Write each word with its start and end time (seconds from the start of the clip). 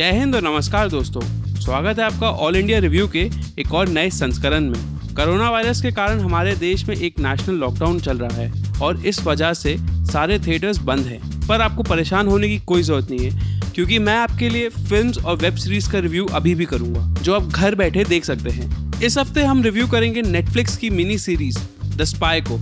जय 0.00 0.12
हिंद 0.12 0.34
और 0.34 0.42
नमस्कार 0.42 0.88
दोस्तों। 0.88 1.20
स्वागत 1.54 1.98
है 1.98 2.04
आपका 2.04 2.28
ऑल 2.42 2.56
इंडिया 2.56 2.78
रिव्यू 2.78 3.08
के 3.08 3.20
एक 3.58 3.72
और 3.74 3.88
नए 3.88 4.10
संस्करण 4.10 4.68
में। 4.70 5.14
कोरोना 5.16 5.50
वायरस 5.50 5.82
के 5.82 5.90
कारण 5.92 6.20
हमारे 6.20 6.54
देश 6.56 6.84
में 6.84 6.94
एक 6.96 7.18
नेशनल 7.20 7.54
लॉकडाउन 7.54 7.98
चल 8.00 8.18
रहा 8.18 8.36
है 8.36 8.80
और 8.82 9.06
इस 9.06 9.22
वजह 9.24 9.52
से 9.52 9.76
सारे 10.12 10.38
थिएटर्स 10.38 10.78
बंद 10.78 11.06
हैं। 11.06 11.46
पर 11.48 11.60
आपको 11.60 11.82
परेशान 11.82 12.28
होने 12.28 12.48
की 12.48 12.58
कोई 12.58 12.82
ज़रूरत 12.82 13.10
नहीं 13.10 13.30
है, 13.30 13.60
क्योंकि 13.74 13.98
मैं 13.98 14.16
आपके 14.16 14.48
लिए 14.48 14.68
फिल्म्स 14.68 15.18
और 15.18 15.36
वेब 15.36 15.56
सीरीज़ 15.56 15.90
का 15.90 15.98
रिव्यू 15.98 16.26
अभी 16.26 16.54
भी 16.54 16.64
करूँगा, 16.64 17.22
जो 17.22 17.34
आप 17.34 17.42
घर 17.42 17.74
बैठे 17.74 18.04
देख 18.04 18.24
सकते 18.24 18.50
हैं। 18.50 19.00
इस 19.02 19.18
हफ़्ते 19.18 19.44
हम 19.44 19.62
रिव्यू 19.62 19.86
करेंगे 19.86 20.22
नेटफ्लिक्स 20.22 20.76
की 20.76 20.90
मिनी 20.90 21.18
सीरीज़ 21.18 21.58
द 21.96 22.04
स्पाई 22.04 22.40
को। 22.40 22.58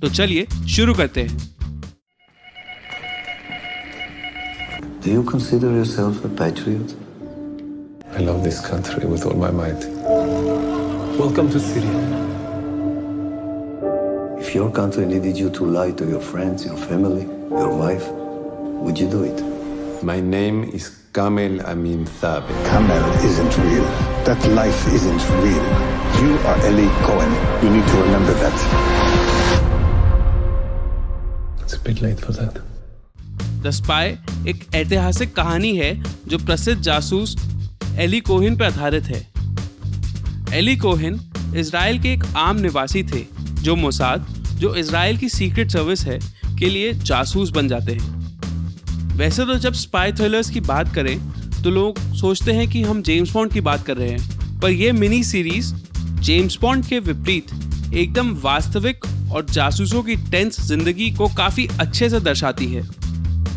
तो 0.00 0.08
चलिए, 0.08 0.46
शुरू 0.68 0.94
करते 0.94 1.20
हैं। 1.20 1.52
Do 5.02 5.10
you 5.10 5.24
consider 5.24 5.68
yourself 5.72 6.24
a 6.24 6.28
patriot? 6.28 6.94
I 8.12 8.18
love 8.18 8.44
this 8.44 8.64
country 8.64 9.04
with 9.04 9.26
all 9.26 9.34
my 9.34 9.50
might. 9.50 9.84
Welcome 11.18 11.50
to 11.50 11.58
Syria. 11.58 11.98
If 14.38 14.54
your 14.54 14.70
country 14.70 15.04
needed 15.04 15.36
you 15.36 15.50
to 15.50 15.64
lie 15.64 15.90
to 15.90 16.06
your 16.06 16.20
friends, 16.20 16.64
your 16.64 16.76
family, 16.76 17.22
your 17.50 17.76
wife, 17.76 18.06
would 18.12 18.96
you 18.96 19.10
do 19.10 19.24
it? 19.24 19.42
My 20.04 20.20
name 20.20 20.62
is 20.62 20.88
Kamel 21.12 21.60
Amin 21.62 22.04
Thabit. 22.04 22.64
Kamel 22.70 23.04
isn't 23.24 23.58
real. 23.58 23.84
That 24.22 24.38
life 24.50 24.86
isn't 24.86 25.22
real. 25.42 25.66
You 26.22 26.38
are 26.46 26.58
Eli 26.68 26.86
Cohen. 27.02 27.32
You 27.64 27.70
need 27.70 27.88
to 27.88 27.96
remember 28.02 28.34
that. 28.34 28.56
It's 31.62 31.74
a 31.74 31.80
bit 31.80 32.00
late 32.00 32.20
for 32.20 32.30
that. 32.30 32.62
The 33.62 33.70
spy 33.70 34.08
एक 34.48 34.64
ऐतिहासिक 34.74 35.34
कहानी 35.34 35.76
है 35.76 35.94
जो 36.28 36.38
प्रसिद्ध 36.38 36.80
जासूस 36.82 37.36
Eli 37.98 38.20
कोहिन 38.22 38.56
पर 38.56 38.64
आधारित 38.64 39.04
है। 39.04 39.26
एली 40.54 40.76
कोहिन 40.76 41.20
इसराइल 41.56 41.98
के 42.02 42.12
एक 42.12 42.24
आम 42.36 42.60
निवासी 42.60 43.02
थे, 43.04 43.24
जो 43.54 43.76
मोसाद, 43.76 44.26
जो 44.58 44.74
इसराइल 44.74 45.16
की 45.16 45.28
सीक्रेट 45.28 45.70
सर्विस 45.70 46.04
है, 46.06 46.18
के 46.58 46.68
लिए 46.68 46.92
जासूस 46.94 47.50
बन 47.50 47.68
जाते 47.68 47.92
हैं। 47.92 49.16
वैसे 49.16 49.44
तो 49.44 49.54
जब 49.58 49.72
स्पाई 49.74 50.12
थ्रिलर्स 50.12 50.50
की 50.50 50.60
बात 50.62 50.94
करें 50.94 51.18
तो 51.62 51.70
लोग 51.70 51.98
सोचते 52.16 52.52
हैं 52.52 52.68
कि 52.68 52.82
हम 52.82 53.02
जेम्स 53.02 53.32
बॉन्ड 53.32 53.52
की 53.52 53.60
बात 53.60 53.84
कर 53.86 53.96
रहे 53.96 54.08
हैं, 54.08 54.60
पर 54.60 54.70
यह 54.70 54.92
मिनी 54.92 55.22
सीरीज़ 55.24 55.74
जेम्स 56.20 56.58
बॉन्ड 56.60 56.86
के 56.86 56.98
विपरीत 57.00 57.94
एकदम 57.94 58.34
वास्तविक 58.42 59.04
और 59.32 59.46
जासूसों 59.46 60.02
की 60.02 60.16
टेंस 60.30 60.60
ज़िंदगी 60.60 61.10
को 61.10 61.28
काफ़ी 61.36 61.66
अच्छे 61.80 62.08
से 62.10 62.20
दर्शाती 62.20 62.66
है। 62.66 62.82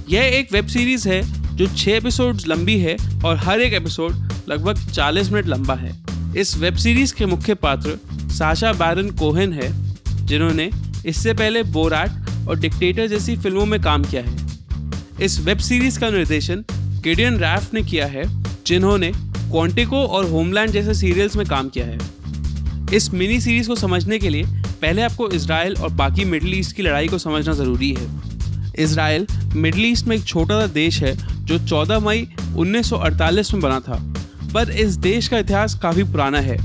यह 0.09 0.22
एक 0.22 0.52
वेब 0.53 0.67
सीरीज़ 0.67 1.08
है 1.09 1.22
जो 1.58 1.67
छह 1.67 1.92
एपिसोड 1.92 2.42
लंबी 2.48 2.78
है 2.80 2.95
और 3.25 3.38
हर 3.38 3.61
एक 3.61 3.73
एपिसोड 3.73 4.16
लगभग 4.50 4.80
40 4.92 5.31
मिनट 5.31 5.48
लंबा 5.48 5.73
है। 5.73 5.94
इस 6.38 6.56
वेब 6.58 6.75
सीरीज़ 6.75 7.14
के 7.16 7.25
मुख्य 7.25 7.53
पात्र 7.53 7.98
साशा 8.31 8.73
बैरन 8.73 9.09
कोहेन 9.11 9.53
है, 9.53 9.70
जिन्होंने 10.26 10.70
इससे 11.06 11.33
पहले 11.33 11.64
बोराट 11.64 12.48
और 12.50 12.59
डिक्टेटर 12.59 13.08
जैसी 13.08 13.36
फ़िल्मों 13.38 13.66
में 13.66 13.81
काम 13.81 14.03
किया 14.03 14.22
है। 14.22 14.38
इस 15.22 15.39
वेब 15.39 15.58
सीरीज़ 15.58 16.00
का 16.00 16.09
निर्देशन 16.09 16.64
केडियन 17.03 17.38
रैफ 17.38 17.73
ने 17.73 17.81
किया 17.81 18.06
है, 18.06 18.23
जिन्होंने 18.67 19.11
क्वांटिको 19.16 20.06
और 20.08 20.30
होमलैंड 20.30 20.72
जैसे 20.72 20.94
सीरियल्स 20.94 21.36
में 21.36 21.45
काम 21.48 21.70
किया 21.70 21.86
है। 21.86 21.98
इस 22.94 23.14
मिनी 23.14 23.39
सीरीज़ 23.42 23.67
को 23.67 23.76
समझने 23.76 24.20
के 24.20 24.30
लिए 24.30 24.44
पहले 24.81 25.02
आपको 25.02 25.30
इसराइल 25.30 25.76
और 25.76 25.89
बाकी 25.94 26.26
मिडिल 26.26 26.59
ईस्ट 26.59 26.76
की 26.76 26.83
लड़ाई 26.83 27.08
को 27.08 27.17
समझना 27.17 27.53
ज़रूरी 27.53 27.92
है। 27.94 28.34
इसराइल 28.80 29.28
मिडल 29.56 29.86
ईस्ट 29.86 30.08
में 30.08 30.16
एक 30.16 30.23
छोटा 30.23 30.59
सा 30.62 30.68
देश 30.68 31.02
है, 31.04 31.16
जो 31.45 31.58
14 31.59 32.00
मई 32.00 32.28
1948 32.56 33.54
में 33.54 33.62
बना 33.62 33.80
था। 33.80 34.00
पर 34.54 34.70
इस 34.72 34.95
देश 34.98 35.27
का 35.27 35.38
इतिहास 35.38 35.76
काफ़ी 35.76 36.04
पुराना 36.04 36.39
है 36.39 36.58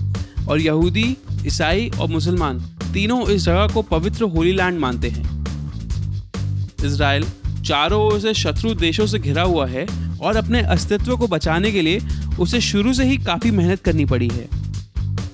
और 0.49 0.61
यहूदी, 0.61 1.17
ईसाई 1.47 1.91
और 2.01 2.09
मुसलमान 2.09 2.61
तीनों 2.95 3.29
इस 3.29 3.43
जगह 3.43 3.67
को 3.67 3.83
पवित्र 3.83 4.25
होली 4.25 4.53
लैंड 4.53 4.79
मानते 4.79 5.09
हैं। 5.09 5.29
इसराइल 6.85 7.27
चारों 7.67 8.01
ओर 8.03 8.21
से 8.21 8.35
शत्रु 8.35 8.75
देशों 8.75 9.07
से 9.07 9.19
घिरा 9.19 9.43
हुआ 9.43 9.67
है 9.67 9.87
और 10.23 10.37
अपने 10.37 10.61
अस्तित्व 10.63 11.17
को 11.17 11.27
बचाने 11.27 11.73
के 11.73 11.83
लिए 11.83 12.01
उसे 12.41 12.61
शुरू 12.61 12.93
से 12.95 13.05
ही 13.05 13.17
काफ़ी 13.17 13.51
मेहनत 13.51 13.81
करनी 13.81 14.05
पड़ी 14.05 14.29
है। 14.29 14.49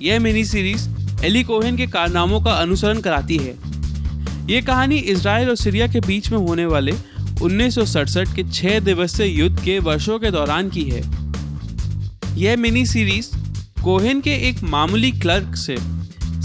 यह 0.02 0.20
मिनी 0.20 0.44
सीरीज़ 0.44 0.88
एली 1.24 1.42
कोहेन 1.42 1.76
के 1.76 1.86
कारनामों 1.86 2.40
का 2.40 2.52
अनुसरण 2.52 3.00
कराती 3.00 3.36
है। 3.36 3.54
ये 4.46 4.60
कहानी 4.62 4.96
इसराइल 4.96 5.48
और 5.48 5.56
सीरिया 5.56 5.86
के 5.86 6.00
बीच 6.00 6.30
में 6.30 6.38
होने 6.38 6.66
वाले 6.66 6.92
उन्नीस 7.42 7.74
सौ 7.74 7.84
सड़सठ 7.84 8.34
के 8.36 8.42
छह 8.44 8.78
दिवसीय 8.80 9.38
युद्ध 9.40 9.58
के 9.64 9.78
वर्षों 9.78 10.18
के 10.18 10.30
दौरान 10.30 10.68
की 10.70 10.82
है। 10.82 11.00
यह 12.36 12.56
मिनी 12.56 12.84
सीरीज़ 12.86 13.30
कोहेन 13.84 14.20
के 14.20 14.34
एक 14.48 14.62
मामूली 14.62 15.10
क्लर्क 15.10 15.56
से 15.56 15.76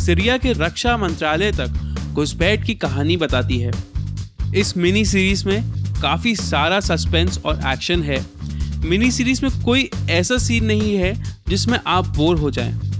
सीरिया 0.05 0.37
के 0.37 0.53
रक्षा 0.53 0.97
मंत्रालय 0.97 1.51
तक 1.51 2.11
घुसपैठ 2.13 2.65
की 2.65 2.75
कहानी 2.75 3.17
बताती 3.17 3.59
है। 3.59 3.71
इस 4.55 4.77
मिनी 4.77 5.05
सीरीज़ 5.05 5.47
में 5.47 5.63
काफ़ी 6.01 6.35
सारा 6.35 6.79
सस्पेंस 6.79 7.39
और 7.45 7.61
एक्शन 7.67 8.03
है। 8.03 8.25
मिनी 8.85 9.11
सीरीज़ 9.11 9.45
में 9.45 9.61
कोई 9.63 9.89
ऐसा 10.09 10.37
सीन 10.37 10.65
नहीं 10.65 10.95
है 10.95 11.13
जिसमें 11.49 11.79
आप 11.87 12.07
बोर 12.07 12.37
हो 12.37 12.51
जाएँ। 12.51 12.90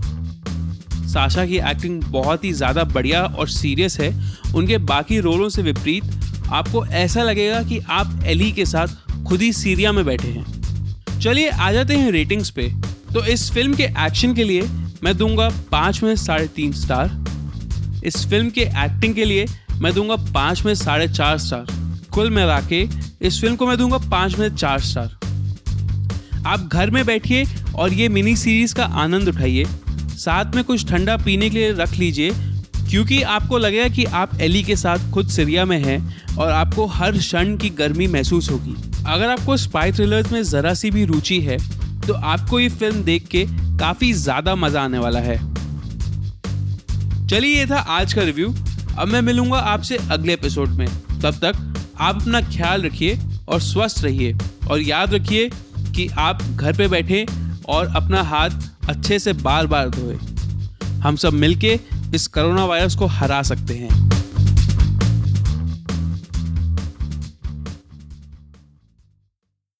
साशा 1.13 1.45
की 1.45 1.57
एक्टिंग 1.59 2.01
बहुत 2.03 2.43
ही 2.43 2.51
ज़्यादा 2.53 2.83
बढ़िया 2.85 3.21
और 3.21 3.47
सीरियस 3.49 3.99
है। 3.99 4.13
उनके 4.55 4.77
बाकी 4.77 5.19
रोलों 5.19 5.49
से 5.49 5.61
विपरीत, 5.61 6.03
आपको 6.49 6.85
ऐसा 6.85 7.23
लगेगा 7.23 7.61
कि 7.63 7.79
आप 7.89 8.19
एली 8.25 8.51
के 8.51 8.65
साथ 8.65 9.23
खुद 9.27 9.41
ही 9.41 9.51
सीरिया 9.53 9.91
में 9.91 10.03
बैठे 10.05 10.27
हैं। 10.27 11.19
चलिए 11.19 11.49
आ 11.49 11.71
जाते 11.71 11.95
हैं 11.95 12.11
रेटिंग्स 12.11 12.49
पे। 12.49 12.71
तो 13.13 13.25
इस 13.25 13.51
फ़िल्म 13.51 13.75
के 13.75 13.83
एक्शन 13.83 14.33
के 14.33 14.43
लिए 14.43 14.61
मैं 15.03 15.15
दूँगा 15.17 15.49
पाँच 15.71 16.01
में 16.03 16.15
साढ़े 16.15 16.47
तीन 16.47 16.71
स्टार 16.73 17.19
इस 18.05 18.25
फ़िल्म 18.29 18.49
के 18.49 18.61
एक्टिंग 18.61 19.15
के 19.15 19.25
लिए 19.25 19.45
मैं 19.81 19.93
दूँगा 19.93 20.15
पाँच 20.33 20.65
में 20.65 20.73
साढ़े 20.75 21.07
चार 21.07 21.37
स्टार 21.37 21.65
कुल 22.13 22.29
मिला 22.29 22.59
के 22.69 22.81
इस 23.21 23.39
फ़िल्म 23.41 23.55
को 23.55 23.67
मैं 23.67 23.77
दूँगा 23.77 23.97
पाँच 24.11 24.37
में 24.39 24.55
चार 24.55 24.79
स्टार 24.81 25.17
आप 26.47 26.69
घर 26.71 26.89
में 26.89 27.05
बैठिए 27.05 27.45
और 27.75 27.93
ये 27.93 28.09
मिनी 28.09 28.35
सीरीज़ 28.35 28.73
का 28.75 28.85
आनंद 28.85 29.27
उठाइए। 29.27 29.65
साथ 30.21 30.55
में 30.55 30.63
कुछ 30.63 30.87
ठंडा 30.89 31.17
पीने 31.17 31.49
के 31.49 31.57
लिए 31.57 31.71
रख 31.73 31.93
लीजिए, 31.95 32.31
क्योंकि 32.89 33.21
आपको 33.23 33.57
लगेगा 33.57 33.87
कि 33.89 34.03
आप 34.05 34.39
एली 34.41 34.63
के 34.63 34.75
साथ 34.75 35.11
खुद 35.13 35.27
सीरिया 35.29 35.65
में 35.65 35.77
हैं 35.79 36.35
और 36.35 36.51
आपको 36.51 36.85
हर 36.87 37.17
क्षण 37.17 37.55
की 37.57 37.69
गर्मी 37.71 38.07
महसूस 38.09 38.49
होगी। 38.51 38.75
अगर 39.05 39.29
आपको 39.29 39.57
स्पाई 39.57 39.91
थ्रिलर्स 39.91 40.31
में 40.31 40.41
ज़रा 40.45 40.73
सी 40.73 40.91
भी 40.91 41.05
रुचि 41.05 41.39
है 41.41 41.57
तो 42.01 42.13
आपको 42.13 42.59
ये 42.59 42.69
फ़िल्म 42.69 43.03
देख 43.03 43.27
के 43.27 43.45
काफ़ी 43.79 44.11
ज़्यादा 44.15 44.55
मज़ा 44.55 44.81
आने 44.81 44.99
वाला 44.99 45.19
है। 45.19 45.37
चलिए, 47.27 47.57
ये 47.57 47.65
था 47.65 47.77
आज 47.77 48.13
का 48.13 48.23
रिव्यू 48.23 48.53
अब 48.91 49.07
मैं 49.07 49.21
मिलूँगा 49.21 49.57
आपसे 49.57 49.97
अगले 50.11 50.33
एपिसोड 50.33 50.69
में। 50.69 50.87
तब 51.21 51.35
तक 51.35 51.55
आप 51.99 52.15
अपना 52.15 52.41
ख्याल 52.43 52.81
रखिए 52.83 53.19
और 53.47 53.61
स्वस्थ 53.61 54.03
रहिए। 54.03 54.35
और 54.69 54.81
याद 54.81 55.13
रखिए 55.13 55.49
कि 55.95 56.07
आप 56.19 56.41
घर 56.43 56.77
पे 56.77 56.87
बैठे 56.87 57.25
और 57.69 57.95
अपना 57.95 58.21
हाथ 58.23 58.49
अच्छे 58.91 59.19
से 59.19 59.33
बार 59.33 59.67
बार 59.67 59.89
धोए। 59.89 60.15
हम 61.01 61.15
सब 61.15 61.33
मिलके 61.33 61.79
इस 62.15 62.27
कोरोना 62.27 62.65
वायरस 62.65 62.95
को 62.95 63.05
हरा 63.05 63.41
सकते 63.43 63.73
हैं। 63.73 64.11